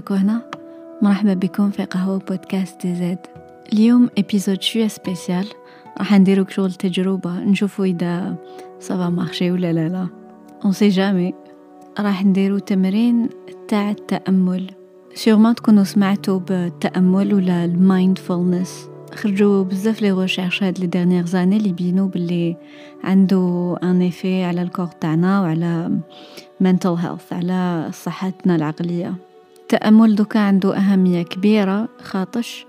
راكو 0.00 0.14
هنا؟ 0.14 0.42
مرحبا 1.02 1.34
بكم 1.34 1.70
في 1.70 1.84
قهوة 1.84 2.18
بودكاست 2.18 2.86
DZ. 2.86 3.18
اليوم 3.72 4.10
épisode 4.18 4.62
شوية 4.62 4.88
spécial 4.88 5.46
راح 5.98 6.18
نديرو 6.18 6.46
شغل 6.48 6.72
تجربة 6.72 7.40
نشوفو 7.40 7.84
إذا 7.84 8.36
ça 8.78 8.93
va 8.93 9.08
marcher 9.08 9.50
ولا 9.50 9.72
لا 9.72 9.88
لا. 9.88 10.06
on 10.64 10.72
sait 10.72 10.88
jamais 10.88 11.34
راح 12.00 12.24
نديرو 12.24 12.58
تمرين 12.58 13.28
تاع 13.68 13.90
التأمل. 13.90 14.70
sûrement 15.14 15.54
تكونوا 15.54 15.84
سمعتوا 15.84 16.38
بالتأمل 16.38 17.34
ولا 17.34 17.64
ال 17.64 17.73
mindfulness. 17.73 18.88
خرجوا 19.14 19.64
بزاف 19.64 20.02
les 20.02 20.12
recherches 20.12 20.62
هاد 20.62 20.78
les 20.78 20.86
dernières 20.86 21.26
années 21.26 21.56
اللي 21.56 21.72
بينوا 21.72 22.08
باللي 22.08 22.56
عنده 23.04 23.76
un 23.82 24.10
على 24.24 24.62
ال 24.62 24.66
corps 24.66 24.86
تاعنا 24.86 25.40
وعلى 25.40 25.98
mental 26.64 26.96
health 27.02 27.32
على 27.32 27.88
صحتنا 27.92 28.56
العقلية. 28.56 29.29
التامل 29.74 30.14
دوكا 30.14 30.40
عنده 30.40 30.76
أهمية 30.76 31.22
كبيرة 31.22 31.88
خاطش. 32.02 32.66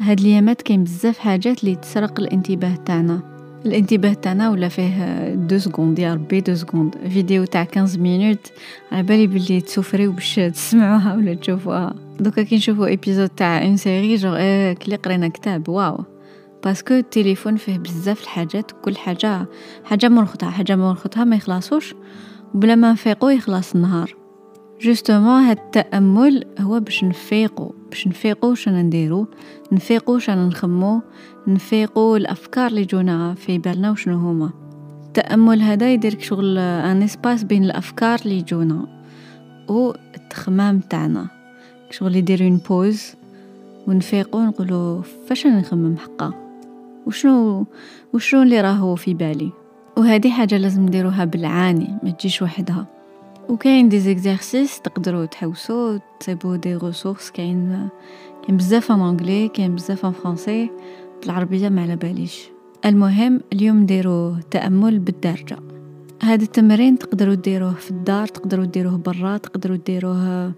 هاد 0.00 0.20
اليامات 0.20 0.62
كاين 0.62 0.84
بزاف 0.84 1.18
حاجات 1.18 1.64
اللي 1.64 1.74
تسرق 1.74 2.20
الانتباه 2.20 2.74
تاعنا. 2.74 3.20
الانتباه 3.66 4.12
تاعنا 4.12 4.50
ولا 4.50 4.68
فيه 4.68 5.28
deux 5.34 5.58
secondes 5.58 5.98
يا 5.98 6.14
ربي 6.14 6.40
deux 6.40 6.54
secondes. 6.54 6.96
فيديو 7.08 7.44
تاع 7.44 7.64
15 7.74 8.00
minutes 8.00 8.52
على 8.92 9.02
بالي 9.02 9.26
بلي 9.26 9.60
تسوفريو 9.60 10.12
باش 10.12 10.34
تسمعوها 10.34 11.14
ولا 11.14 11.34
تشوفوها. 11.34 11.94
دوكا 12.20 12.42
كي 12.42 12.56
نشوفو 12.56 12.84
épisode 12.84 13.28
تاع 13.28 13.62
une 13.62 13.76
série 13.76 14.14
genre 14.14 14.36
إيه 14.36 14.72
كلي 14.72 14.96
قرينا 14.96 15.28
كتاب 15.28 15.68
واو. 15.68 16.04
parce 16.64 16.83
que 16.83 16.94
التليفون 16.94 17.56
فيه 17.56 17.78
بزاف 17.78 18.22
الحاجات 18.22 18.70
كل 18.82 18.96
حاجة 18.96 19.46
حاجة 19.84 20.08
مرخطها 20.08 20.50
حاجة 20.50 20.76
مرخطها 20.76 21.24
ما 21.24 21.36
يخلصوش 21.36 21.94
بلا 22.54 22.74
ما 22.74 22.92
نفيقو 22.92 23.28
يخلص 23.28 23.74
النهار. 23.74 24.21
justement 24.82 25.42
هاد 25.42 25.58
التأمل 25.58 26.44
هو 26.60 26.80
باش 26.80 27.04
نفيقو 27.04 27.72
باش 27.90 28.08
نفيقو 28.08 28.54
شنو 28.54 28.76
نديرو؟ 28.76 29.26
نفيقو 29.72 30.18
شنو 30.18 30.46
نخمو؟ 30.46 31.00
نفيقو 31.46 32.16
الأفكار 32.16 32.66
اللي 32.66 32.84
جونا 32.84 33.34
في 33.34 33.58
بالنا 33.58 33.90
وشنو 33.90 34.18
هما. 34.18 34.50
التأمل 35.06 35.62
هذا 35.62 35.92
يديرك 35.92 36.20
شغل 36.20 36.58
un 36.58 37.02
espace 37.02 37.44
بين 37.44 37.64
الأفكار 37.64 38.18
اللي 38.24 38.42
جونا 38.42 38.86
و 39.68 39.92
التخمام 40.14 40.80
تاعنا. 40.80 41.26
شغل 41.90 42.16
يدير 42.16 42.42
une 42.42 42.60
pause 42.68 43.14
ونفيقو 43.86 44.40
نقولو 44.40 45.02
فاش 45.28 45.46
نخمم 45.46 45.96
حقا؟ 45.96 46.32
وشنو 47.06 47.66
وشنو 48.12 48.42
اللي 48.42 48.60
راهو 48.60 48.94
في 48.94 49.14
بالي؟ 49.14 49.52
وهذه 49.96 50.30
حاجة 50.30 50.56
لازم 50.56 50.82
نديروها 50.82 51.24
بالعاني 51.24 51.98
ما 52.02 52.10
تجيش 52.10 52.42
وحدها. 52.42 53.01
وكاين 53.48 53.88
des 53.88 54.00
exercices 54.00 54.80
تقدروا 54.80 55.24
تحوسوا 55.24 55.98
تصيبوا 56.20 56.56
des 56.56 56.76
ressources 56.76 57.30
كاين 57.30 57.88
كاين 58.42 58.56
بزاف 58.56 58.92
en 58.92 59.00
anglais 59.00 59.48
كاين 59.48 59.74
بزاف 59.74 60.06
en 60.06 60.12
français 60.12 60.70
بالعربيه 61.20 61.68
ما 61.68 61.82
على 61.82 61.96
باليش. 61.96 62.48
المهم 62.86 63.40
اليوم 63.52 63.80
نديرو 63.80 64.36
تأمل 64.50 64.98
بالدارجة. 64.98 65.58
هذا 66.22 66.42
التمرين 66.42 66.98
تقدروا 66.98 67.34
ديروه 67.34 67.74
في 67.74 67.90
الدار 67.90 68.26
تقدروا 68.26 68.64
ديروه 68.64 68.96
برا 68.96 69.36
تقدروا 69.36 69.76
ديروه 69.76 70.52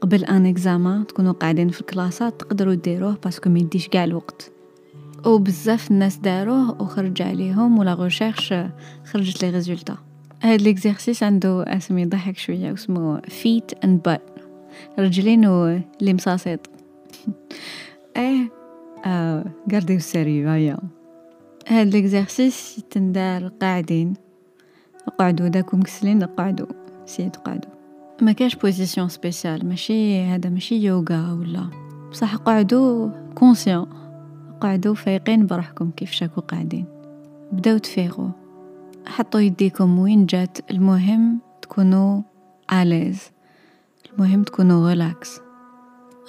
قبل 0.00 0.24
un 0.24 0.46
examen 0.46 1.06
تكونوا 1.06 1.32
قاعدين 1.32 1.68
في 1.68 1.80
الكلاسات 1.80 2.40
تقدروا 2.40 2.74
ديروه 2.74 3.16
parce 3.24 3.40
que 3.40 3.50
ما 3.50 3.58
يديش 3.58 3.88
كاع 3.88 4.04
الوقت. 4.04 4.52
وبزاف 5.26 5.90
الناس 5.90 6.16
داروه 6.16 6.82
وخرج 6.82 7.22
عليهم 7.22 7.78
و 7.78 7.83
la 7.83 7.94
recherche 7.94 8.54
خرجت 9.04 9.44
les 9.44 9.50
résultats. 9.50 10.07
هاد 10.42 10.62
l'exercice 10.62 11.22
عنده 11.22 11.62
اسم 11.62 11.98
يضحك 11.98 12.38
شوية 12.38 12.74
اسمه 12.74 13.20
feet 13.20 13.84
and 13.84 14.02
butt 14.02 14.22
رجلين 14.98 15.46
و 15.46 15.80
لي 16.00 16.14
مصاصيط 16.14 16.60
إيه 18.16 18.50
آه 19.06 19.44
غارديو 19.72 19.98
sérieux 19.98 20.48
هيا 20.48 20.78
هاد 21.68 21.86
l'exercice 21.86 22.82
تندار 22.90 23.48
قاعدين 23.48 24.14
اقعدوا 25.08 25.48
داكم 25.48 25.80
مكسلين 25.80 26.22
اقعدوا 26.22 26.66
سيو 27.06 27.30
تقعدوا 27.30 27.78
ما 28.22 28.32
كاش 28.32 28.56
position 28.56 29.08
spéciale 29.08 29.68
ماشي 29.68 30.22
هذا 30.22 30.50
ماشي 30.50 30.74
يوغا 30.74 31.32
ولا. 31.32 31.70
بصح 32.10 32.36
قعدوا 32.36 33.10
conscients 33.34 33.86
قعدوا 34.60 34.94
فايقين 34.94 35.46
بروحكم 35.46 35.90
كيفاش 35.90 36.10
راكو 36.10 36.40
قاعدين. 36.40 36.84
بداو 37.52 37.78
تفيقوا 37.78 38.28
حطوا 39.08 39.40
يديكم 39.40 39.98
وين 39.98 40.26
جات. 40.26 40.70
المهم 40.70 41.38
تكونوا 41.62 42.22
à 42.70 42.77
l'aise 42.77 43.22
المهم 44.12 44.42
تكونوا 44.42 44.90
relax 44.90 45.40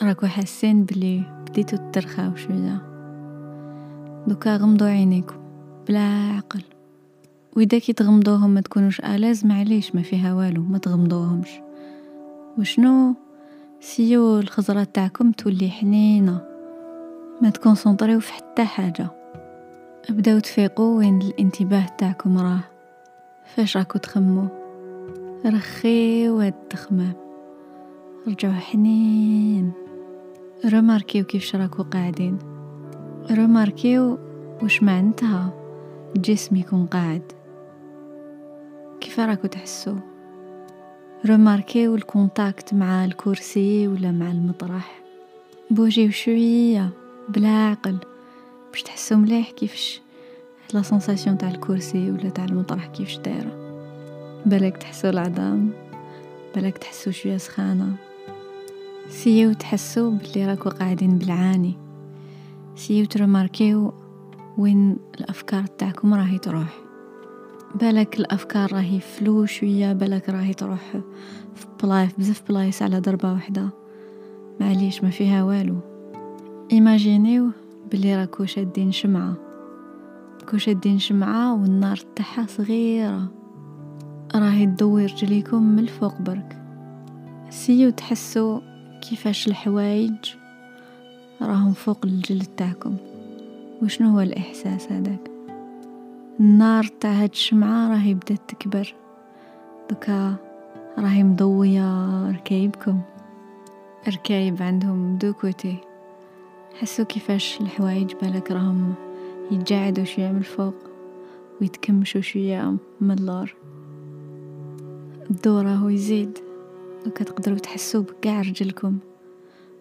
راكو 0.03 0.27
حاسين 0.27 0.83
بلي 0.83 1.23
بديتو 1.49 1.77
ترخاو 1.91 2.35
شوية 2.35 2.81
دوكا 4.27 4.57
غمضوا 4.57 4.87
عينيكم 4.87 5.35
بلا 5.87 6.33
عقل. 6.37 6.61
وإذا 7.57 7.79
كي 7.79 7.93
تغمضوهم 7.93 8.49
ما 8.49 8.61
تكونوش 8.61 8.99
à 8.99 9.06
l'aise 9.06 9.45
معليش 9.45 9.95
ما 9.95 10.01
فيها 10.01 10.33
والو 10.33 10.63
ما 10.63 10.77
تغمضوهمش. 10.77 11.49
وشنو؟ 12.57 13.15
سيو 13.79 14.39
الخزرة 14.39 14.83
تاعكم 14.83 15.31
تولي 15.31 15.69
حنينة. 15.69 16.41
ما 17.41 17.49
تكونسونطريو 17.49 18.19
في 18.19 18.33
حتى 18.33 18.65
حاجة. 18.65 19.18
ابداو 20.09 20.39
تفيقوا 20.39 20.97
وين 20.97 21.21
الانتباه 21.21 21.85
تاعكم 21.97 22.37
راه. 22.37 22.59
فاش 23.45 23.77
راكو 23.77 23.99
تخممو؟ 23.99 24.47
رخيو 25.45 26.39
هاد 26.39 26.53
التخمام 26.53 27.13
رجعوا 28.27 28.53
حنين. 28.53 29.71
رماركيو 30.65 31.23
كيف 31.25 31.55
راكو 31.55 31.83
قاعدين. 31.83 32.37
رماركيو 33.31 34.17
وش 34.63 34.83
معناتها 34.83 35.53
الجسم 36.15 36.55
يكون 36.55 36.85
قاعد. 36.85 37.31
كيف 39.01 39.19
راكو 39.19 39.47
تحسو؟ 39.47 39.95
رماركيو 41.25 41.95
ال 41.95 42.05
contact 42.05 42.73
مع 42.73 43.05
الكرسي 43.05 43.87
ولا 43.87 44.11
مع 44.11 44.31
المطرح؟ 44.31 45.01
بوجيو 45.71 46.11
شوية 46.11 46.89
بلا 47.29 47.49
عقل. 47.49 47.97
باش 48.79 48.83
تحسو 48.83 49.15
مليح 49.15 49.51
كيفاش 49.51 50.01
la 50.73 50.81
sensation 50.81 51.37
تاع 51.37 51.49
الكرسي 51.49 52.11
ولا 52.11 52.29
تاع 52.29 52.45
المطرح 52.45 52.85
كيفاش 52.85 53.17
دايرة؟ 53.17 53.51
بالك 54.45 54.77
تحسو 54.77 55.09
العظام 55.09 55.71
بالك 56.55 56.77
تحسو 56.77 57.11
شوية 57.11 57.37
سخانة. 57.37 57.93
سيو 59.09 59.53
تحسو 59.53 60.11
بلي 60.11 60.45
راكو 60.45 60.69
قاعدين 60.69 61.17
بالعاني. 61.17 61.77
سيو 62.75 63.05
ترماركيو 63.05 63.93
وين 64.57 64.97
الأفكار 65.19 65.65
تاعكم 65.65 66.13
راهي 66.13 66.37
تروح. 66.37 66.79
بالك 67.75 68.19
الأفكار 68.19 68.73
راهي 68.73 68.99
flou 68.99 69.45
شوية 69.45 69.93
بالك 69.93 70.29
راهي 70.29 70.53
تروح 70.53 70.91
في 71.55 71.65
بلايص 71.83 72.19
بزاف 72.19 72.41
بلايص 72.49 72.81
على 72.81 72.99
ضربة 72.99 73.33
واحدة 73.33 73.69
معليش 74.59 75.03
ما 75.03 75.09
فيها 75.09 75.43
والو. 75.43 75.75
إيماجينيو 76.71 77.51
بلي 77.91 78.15
راكو 78.15 78.45
شادين 78.45 78.91
شمعة. 78.91 79.33
راكو 80.41 80.57
شادين 80.57 80.99
شمعة 80.99 81.61
والنار 81.61 81.97
تاعها 82.15 82.45
صغيرة. 82.47 83.27
راهي 84.35 84.65
تضوي 84.65 85.05
رجليكم 85.05 85.63
من 85.63 85.79
الفوق 85.79 86.21
برك. 86.21 86.57
سيو 87.49 87.89
تحسوا 87.89 88.59
كيفاش 89.01 89.47
الحوايج 89.47 90.33
راهم 91.41 91.73
فوق 91.73 92.05
الجلد 92.05 92.47
تاعكم. 92.57 92.97
وشنو 93.83 94.09
هو 94.09 94.21
الإحساس 94.21 94.91
هذاك؟ 94.91 95.31
النار 96.39 96.83
تاع 96.83 97.11
هاد 97.11 97.29
الشمعة 97.29 97.89
راهي 97.89 98.13
بدات 98.13 98.39
تكبر. 98.47 98.95
دوكا 99.89 100.35
راهي 100.97 101.23
مضوية 101.23 102.29
ركايبكم. 102.31 103.01
ركايب 104.07 104.61
عندهم 104.61 105.17
deux 105.17 105.33
côtés. 105.33 105.88
حسوا 106.79 107.05
كيفاش 107.05 107.61
الحوايج 107.61 108.13
بالك 108.21 108.51
راهم 108.51 108.93
يتجعدوا 109.51 110.03
شوية 110.03 110.31
من 110.31 110.37
الفوق 110.37 110.75
ويتكمشوا 111.61 112.21
شوية 112.21 112.77
من 113.01 113.11
اللور. 113.11 113.55
الضوء 115.29 115.61
راهو 115.61 115.89
يزيد 115.89 116.37
دوكا 117.05 117.23
تقدروا 117.23 117.57
تحسوا 117.57 118.03
بقاع 118.03 118.41
رجلكم 118.41 118.97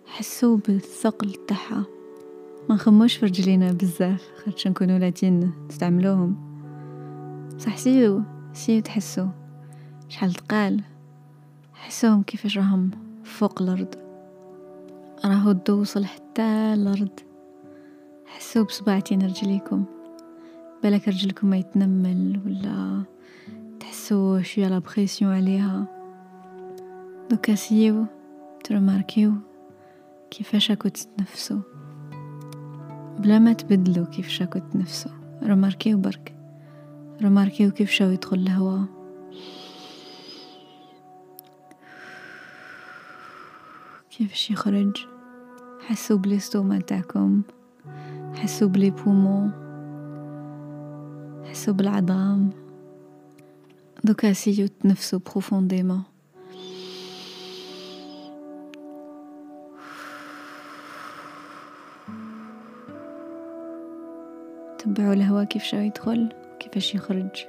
حسوا 0.07 0.57
بالثقل 0.57 1.35
تاعها. 1.35 1.85
ما 2.69 2.75
نخموش 2.75 3.17
في 3.17 3.27
رجلينا 3.27 3.73
بزاف 3.73 4.29
خاطش 4.45 4.67
نكونوا 4.67 4.99
لاهيين 4.99 5.53
نستعملوهم. 5.69 6.37
صح 7.59 7.77
سيو 7.77 8.23
سيو 8.53 8.81
تحسو 8.81 9.27
شحال 10.09 10.33
تقال 10.33 10.81
حسوهم 11.75 12.23
كيفاش 12.23 12.59
راهم 12.59 12.91
فوق 13.25 13.63
الأرض. 13.63 14.08
راهو 15.25 15.51
الضو 15.51 15.81
وصل 15.81 16.05
حتى 16.05 16.43
الأرض 16.75 17.21
حسو 18.27 18.65
بصباع 18.65 19.03
تاع 19.03 19.23
رجليكم. 19.23 19.85
بالك 20.83 21.09
رجلكم 21.09 21.51
ما 21.51 21.57
يتنمل 21.57 22.41
ولا 22.47 23.03
تحسو 23.81 24.41
شوية 24.43 24.69
la 24.69 24.79
pression 24.79 25.33
عليها. 25.33 25.87
دوكا 27.31 27.55
سيو 27.55 28.07
ترماركيو. 28.65 29.33
كيفاش 30.31 30.71
راكو 30.71 30.89
تتنفسوا؟ 30.89 31.61
بلا 33.19 33.39
ما 33.39 33.53
تبدلوا 33.53 34.07
كيفاش 34.07 34.43
راكو 34.43 34.59
تنفسوا 34.59 35.13
رماركيو 35.43 35.99
برك. 35.99 36.35
رماركيو 37.23 37.71
كيفاش 37.71 37.91
راهو 37.91 38.11
يدخل 38.11 38.37
الهواء 38.37 38.85
كيفاش 44.19 44.51
يخرج 44.51 45.07
حسوا 45.81 46.17
ب 46.17 46.23
l'estomac 46.23 46.81
تاعكم 46.81 47.43
حسوا 48.35 48.69
ب 48.69 48.74
les 48.74 48.91
poumons. 48.91 49.51
حسوا 51.51 51.75
بالعظام 51.75 52.51
دوكا 54.05 54.33
سيو 54.33 54.67
تنفسوا 54.67 55.19
profondément. 55.19 56.03
تبعوا 64.79 65.13
الهواء 65.15 65.45
كيفاش 65.45 65.77
يدخل 65.77 66.29
وكيفاش 66.55 66.95
يخرج. 66.95 67.45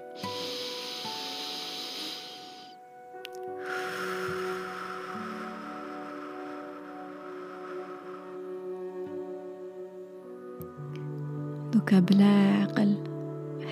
دوكا 11.90 12.00
بلا 12.00 12.26
عقل. 12.26 12.96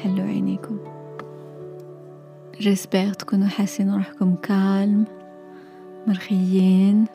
حلو 0.04 0.24
عينيكم. 0.24 0.78
j'espère 2.60 3.14
تكونوا 3.14 3.48
حاسين 3.48 3.94
روحكم 3.94 4.36
calme 4.36 5.06
مرخيين 6.08 7.06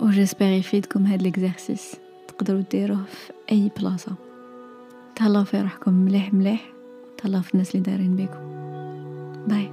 و 0.00 0.05
j'espère 0.05 0.48
يفيدكم 0.48 1.06
هاد 1.06 1.20
l'exercice 1.20 1.96
تقدروا 2.28 2.62
ديروه 2.70 3.04
في 3.04 3.32
أي 3.52 3.70
بلاصة. 3.78 4.12
تهلاو 5.16 5.44
في 5.44 5.60
روحكم 5.60 5.92
مليح 5.92 6.34
مليح 6.34 6.72
تهلاو 7.18 7.42
في 7.42 7.54
الناس 7.54 7.74
اللي 7.74 7.82
دارين 7.82 8.16
بيكم. 8.16 8.40
bye. 9.46 9.70